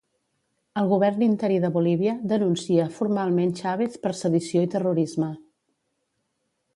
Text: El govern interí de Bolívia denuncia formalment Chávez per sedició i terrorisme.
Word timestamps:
El 0.81 0.87
govern 0.91 1.25
interí 1.25 1.59
de 1.65 1.69
Bolívia 1.75 2.15
denuncia 2.31 2.87
formalment 2.95 3.53
Chávez 3.59 3.99
per 4.07 4.15
sedició 4.23 4.65
i 4.69 4.73
terrorisme. 4.77 5.29